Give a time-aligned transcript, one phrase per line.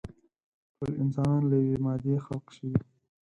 [0.75, 2.77] ټول انسانان له يوې مادې خلق شوي.